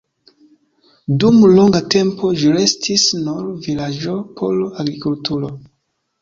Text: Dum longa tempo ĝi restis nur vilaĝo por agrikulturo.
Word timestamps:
Dum 1.23 1.35
longa 1.57 1.81
tempo 1.95 2.31
ĝi 2.43 2.49
restis 2.55 3.05
nur 3.27 3.53
vilaĝo 3.67 4.17
por 4.41 4.59
agrikulturo. 4.65 5.53